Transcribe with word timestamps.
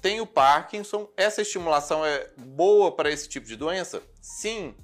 tem 0.00 0.20
o 0.20 0.26
Parkinson. 0.26 1.08
Essa 1.16 1.42
estimulação 1.42 2.04
é 2.04 2.28
boa 2.36 2.92
para 2.92 3.10
esse 3.10 3.28
tipo 3.28 3.46
de 3.46 3.56
doença? 3.56 4.02
Sim. 4.20 4.74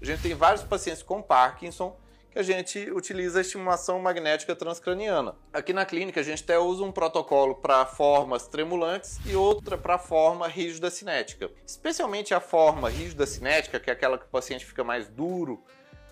A 0.00 0.04
gente 0.04 0.22
tem 0.22 0.34
vários 0.34 0.62
pacientes 0.64 1.02
com 1.02 1.22
Parkinson 1.22 1.96
que 2.30 2.38
a 2.38 2.42
gente 2.44 2.90
utiliza 2.92 3.38
a 3.38 3.40
estimulação 3.40 3.98
magnética 3.98 4.54
transcraniana. 4.54 5.34
Aqui 5.52 5.72
na 5.72 5.84
clínica 5.84 6.20
a 6.20 6.22
gente 6.22 6.44
até 6.44 6.58
usa 6.58 6.84
um 6.84 6.92
protocolo 6.92 7.56
para 7.56 7.84
formas 7.84 8.46
tremulantes 8.46 9.18
e 9.26 9.34
outra 9.34 9.76
para 9.76 9.98
forma 9.98 10.46
rígida 10.46 10.90
cinética. 10.90 11.50
Especialmente 11.66 12.32
a 12.32 12.40
forma 12.40 12.88
rígida 12.88 13.26
cinética, 13.26 13.80
que 13.80 13.90
é 13.90 13.92
aquela 13.92 14.16
que 14.16 14.26
o 14.26 14.28
paciente 14.28 14.64
fica 14.64 14.84
mais 14.84 15.08
duro, 15.08 15.60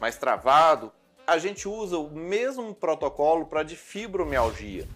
mais 0.01 0.17
travado, 0.17 0.93
a 1.29 1.37
gente 1.37 1.69
usa 1.69 1.99
o 1.99 2.11
mesmo 2.11 2.75
protocolo 2.75 3.45
para 3.45 3.63
de 3.63 3.77
fibromialgia, 3.77 4.89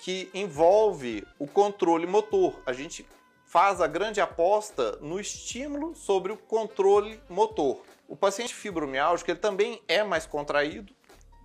que 0.00 0.28
envolve 0.34 1.24
o 1.38 1.46
controle 1.46 2.04
motor. 2.04 2.60
A 2.66 2.72
gente 2.72 3.06
faz 3.46 3.80
a 3.80 3.86
grande 3.86 4.20
aposta 4.20 4.98
no 5.00 5.20
estímulo 5.20 5.94
sobre 5.94 6.32
o 6.32 6.36
controle 6.36 7.20
motor. 7.28 7.80
O 8.08 8.16
paciente 8.16 8.52
fibromialgico 8.52 9.30
ele 9.30 9.38
também 9.38 9.80
é 9.86 10.02
mais 10.02 10.26
contraído 10.26 10.92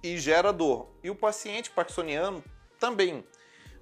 e 0.02 0.18
gera 0.18 0.52
dor. 0.52 0.90
E 1.04 1.12
o 1.12 1.16
paciente 1.16 1.70
parkinsoniano 1.70 2.44
também. 2.80 3.24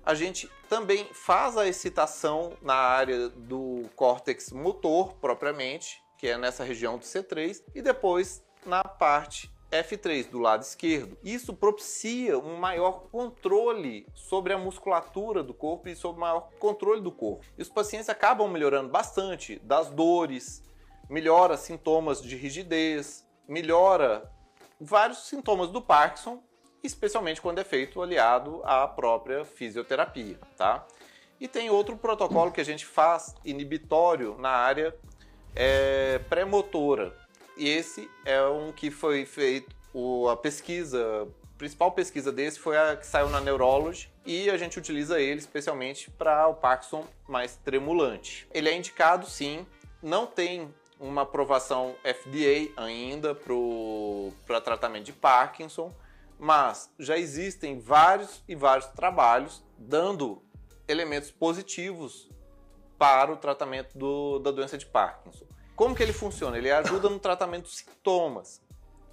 A 0.05 0.13
gente 0.13 0.51
também 0.67 1.07
faz 1.13 1.55
a 1.55 1.65
excitação 1.65 2.57
na 2.61 2.75
área 2.75 3.29
do 3.29 3.83
córtex 3.95 4.51
motor 4.51 5.13
propriamente, 5.13 6.03
que 6.17 6.27
é 6.27 6.37
nessa 6.37 6.65
região 6.65 6.97
do 6.97 7.05
C3, 7.05 7.63
e 7.73 7.81
depois 7.81 8.43
na 8.65 8.83
parte 8.83 9.54
F3 9.83 10.29
do 10.29 10.39
lado 10.39 10.61
esquerdo. 10.61 11.17
Isso 11.23 11.53
propicia 11.53 12.37
um 12.37 12.57
maior 12.57 13.07
controle 13.11 14.07
sobre 14.13 14.53
a 14.53 14.57
musculatura 14.57 15.43
do 15.43 15.53
corpo 15.53 15.89
e 15.89 15.95
sobre 15.95 16.17
o 16.17 16.21
maior 16.21 16.49
controle 16.59 17.01
do 17.01 17.11
corpo. 17.11 17.45
E 17.57 17.61
os 17.61 17.69
pacientes 17.69 18.09
acabam 18.09 18.49
melhorando 18.49 18.89
bastante 18.89 19.59
das 19.59 19.89
dores, 19.89 20.63
melhora 21.09 21.57
sintomas 21.57 22.21
de 22.21 22.35
rigidez, 22.35 23.27
melhora 23.47 24.31
vários 24.79 25.27
sintomas 25.27 25.69
do 25.69 25.81
Parkinson, 25.81 26.43
especialmente 26.83 27.41
quando 27.41 27.59
é 27.59 27.63
feito 27.63 28.01
aliado 28.01 28.61
à 28.63 28.87
própria 28.87 29.43
fisioterapia, 29.43 30.39
tá? 30.57 30.85
E 31.39 31.47
tem 31.47 31.69
outro 31.69 31.97
protocolo 31.97 32.51
que 32.51 32.61
a 32.61 32.65
gente 32.65 32.85
faz 32.85 33.35
inibitório 33.43 34.37
na 34.37 34.49
área 34.49 34.95
é, 35.55 36.19
pré-motora. 36.29 37.24
E 37.57 37.69
esse 37.69 38.09
é 38.25 38.41
um 38.43 38.71
que 38.71 38.91
foi 38.91 39.25
feito, 39.25 39.75
o, 39.93 40.27
a 40.29 40.35
pesquisa, 40.35 41.23
a 41.23 41.57
principal 41.57 41.91
pesquisa 41.91 42.31
desse 42.31 42.59
foi 42.59 42.77
a 42.77 42.97
que 42.97 43.07
saiu 43.07 43.29
na 43.29 43.39
Neurology 43.39 44.11
e 44.25 44.49
a 44.49 44.57
gente 44.57 44.77
utiliza 44.77 45.21
ele 45.21 45.39
especialmente 45.39 46.11
para 46.11 46.47
o 46.47 46.55
Parkinson 46.55 47.05
mais 47.27 47.55
tremulante. 47.55 48.47
Ele 48.53 48.67
é 48.67 48.75
indicado 48.75 49.25
sim, 49.29 49.65
não 50.01 50.27
tem 50.27 50.73
uma 50.99 51.21
aprovação 51.21 51.95
FDA 52.03 52.71
ainda 52.75 53.35
para 54.45 54.61
tratamento 54.61 55.05
de 55.05 55.13
Parkinson, 55.13 55.93
mas 56.37 56.91
já 56.99 57.17
existem 57.17 57.79
vários 57.79 58.43
e 58.47 58.55
vários 58.55 58.87
trabalhos 58.87 59.63
dando 59.77 60.41
elementos 60.87 61.31
positivos 61.31 62.29
para 62.97 63.31
o 63.31 63.37
tratamento 63.37 63.97
do, 63.97 64.39
da 64.39 64.51
doença 64.51 64.77
de 64.77 64.85
Parkinson. 64.85 65.45
Como 65.75 65.93
que 65.93 66.01
ele 66.01 66.13
funciona? 66.13 66.57
Ele 66.57 66.71
ajuda 66.71 67.09
no 67.09 67.19
tratamento 67.19 67.63
dos 67.63 67.77
sintomas. 67.77 68.61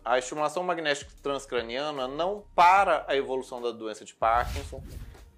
A 0.04 0.18
estimulação 0.18 0.62
magnética 0.62 1.10
transcraniana 1.22 2.06
não 2.08 2.44
para 2.54 3.04
a 3.08 3.16
evolução 3.16 3.60
da 3.60 3.70
doença 3.70 4.04
de 4.04 4.14
Parkinson, 4.14 4.82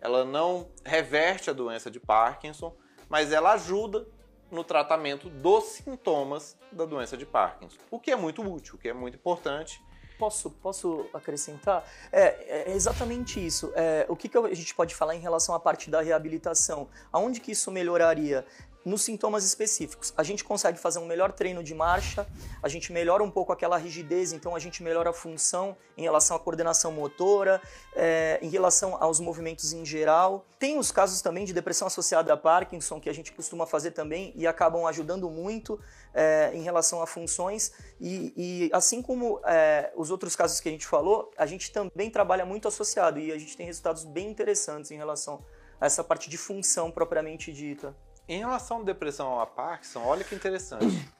ela 0.01 0.25
não 0.25 0.69
reverte 0.85 1.49
a 1.49 1.53
doença 1.53 1.91
de 1.91 1.99
Parkinson, 1.99 2.75
mas 3.09 3.33
ela 3.33 3.53
ajuda 3.53 4.07
no 4.51 4.63
tratamento 4.63 5.29
dos 5.29 5.65
sintomas 5.65 6.57
da 6.71 6.85
doença 6.85 7.17
de 7.17 7.25
Parkinson, 7.25 7.79
o 7.91 7.99
que 7.99 8.11
é 8.11 8.17
muito 8.17 8.43
útil, 8.43 8.75
o 8.77 8.79
que 8.79 8.89
é 8.89 8.93
muito 8.93 9.17
importante. 9.17 9.83
Posso, 10.19 10.51
posso 10.51 11.07
acrescentar? 11.13 11.85
É, 12.13 12.71
é 12.71 12.73
exatamente 12.73 13.45
isso. 13.45 13.73
É, 13.75 14.07
o 14.09 14.15
que, 14.15 14.29
que 14.29 14.39
a 14.39 14.55
gente 14.55 14.73
pode 14.73 14.95
falar 14.95 15.17
em 15.17 15.19
relação 15.19 15.55
à 15.55 15.61
parte 15.61 15.91
da 15.91 16.01
reabilitação? 16.01 16.89
Aonde 17.13 17.41
que 17.41 17.51
isso 17.51 17.71
melhoraria? 17.73 18.47
Nos 18.85 19.03
sintomas 19.03 19.45
específicos. 19.45 20.13
A 20.17 20.23
gente 20.23 20.45
consegue 20.45 20.79
fazer 20.79 20.99
um 20.99 21.07
melhor 21.07 21.33
treino 21.33 21.63
de 21.63 21.75
marcha, 21.75 22.27
a 22.63 22.69
gente 22.69 22.93
melhora 22.93 23.23
um 23.23 23.31
pouco 23.31 23.53
aquela 23.53 23.77
rigidez, 23.77 24.33
então 24.33 24.55
a 24.55 24.59
gente 24.59 24.83
melhora 24.83 25.11
a 25.11 25.13
função 25.13 25.77
em 25.97 26.03
relação 26.03 26.37
à 26.37 26.41
coordenação 26.41 26.93
motora, 26.93 27.63
é, 27.95 28.39
em 28.43 28.49
relação 28.49 28.97
aos 29.03 29.21
movimentos 29.21 29.73
em 29.73 29.85
geral. 29.85 30.45
Tem 30.59 30.79
os 30.79 30.91
casos 30.91 31.23
também 31.23 31.45
de 31.45 31.53
depressão 31.53 31.87
associada 31.87 32.33
a 32.33 32.37
Parkinson, 32.37 33.01
que 33.01 33.09
a 33.09 33.15
gente 33.15 33.33
costuma 33.33 33.67
fazer 33.67 33.93
também 33.93 34.33
e 34.37 34.47
acabam 34.47 34.87
ajudando 34.87 35.31
muito 35.31 35.81
é, 36.13 36.51
em 36.53 36.63
relação 36.63 37.01
a 37.01 37.07
funções. 37.07 37.73
E, 38.01 38.33
e 38.37 38.71
assim 38.73 39.01
como 39.01 39.41
é, 39.45 39.93
os 39.97 40.11
outros 40.11 40.37
casos 40.37 40.61
que 40.61 40.69
a 40.69 40.73
gente 40.73 40.87
falou, 40.87 41.33
a 41.39 41.47
gente 41.47 41.73
também 41.73 42.11
trabalha 42.11 42.45
muito 42.45 42.69
associado 42.69 43.19
e 43.19 43.33
a 43.33 43.39
gente 43.39 43.57
tem 43.57 43.67
resultados 43.67 44.05
bem 44.05 44.29
interessantes 44.29 44.91
em 44.91 44.97
relação 44.97 45.45
a 45.81 45.87
essa 45.87 46.03
parte 46.03 46.29
de 46.29 46.37
função 46.37 46.91
propriamente 46.91 47.53
dita. 47.53 47.95
Em 48.29 48.39
relação 48.39 48.81
à 48.81 48.83
depressão 48.83 49.39
a 49.39 49.47
Parkinson, 49.47 50.03
olha 50.05 50.25
que 50.25 50.35
interessante. 50.35 51.13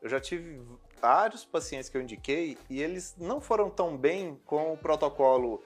Eu 0.00 0.08
já 0.08 0.20
tive 0.20 0.60
vários 1.00 1.44
pacientes 1.44 1.88
que 1.88 1.96
eu 1.96 2.02
indiquei 2.02 2.56
e 2.70 2.80
eles 2.80 3.14
não 3.18 3.40
foram 3.40 3.68
tão 3.68 3.96
bem 3.96 4.40
com 4.46 4.72
o 4.72 4.76
protocolo 4.76 5.62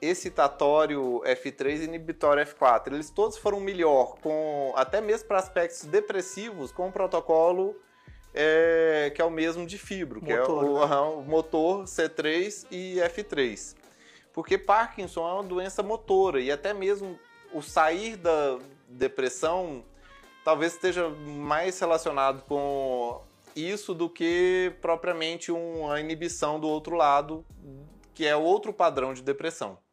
excitatório 0.00 1.22
F3 1.24 1.80
e 1.80 1.84
inibitório 1.84 2.44
F4. 2.44 2.92
Eles 2.92 3.10
todos 3.10 3.36
foram 3.36 3.60
melhor, 3.60 4.16
com 4.20 4.72
até 4.76 5.00
mesmo 5.00 5.26
para 5.28 5.38
aspectos 5.38 5.84
depressivos, 5.84 6.70
com 6.70 6.88
o 6.88 6.92
protocolo 6.92 7.74
é, 8.34 9.10
que 9.14 9.20
é 9.20 9.24
o 9.24 9.30
mesmo 9.30 9.66
de 9.66 9.78
fibro, 9.78 10.20
motor, 10.20 10.26
que 10.26 10.32
é 10.32 10.44
o, 10.44 10.86
né? 10.86 10.96
o 10.96 11.22
motor 11.22 11.84
C3 11.84 12.66
e 12.70 12.96
F3. 12.96 13.74
Porque 14.32 14.56
Parkinson 14.56 15.28
é 15.28 15.32
uma 15.32 15.42
doença 15.42 15.82
motora 15.82 16.40
e 16.40 16.52
até 16.52 16.72
mesmo 16.72 17.18
o 17.52 17.62
sair 17.62 18.16
da 18.16 18.58
depressão 18.88 19.84
talvez 20.48 20.72
esteja 20.72 21.10
mais 21.10 21.78
relacionado 21.78 22.42
com 22.44 23.20
isso 23.54 23.92
do 23.92 24.08
que 24.08 24.72
propriamente 24.80 25.52
uma 25.52 26.00
inibição 26.00 26.58
do 26.58 26.66
outro 26.66 26.96
lado, 26.96 27.44
que 28.14 28.24
é 28.24 28.34
outro 28.34 28.72
padrão 28.72 29.12
de 29.12 29.20
depressão. 29.20 29.78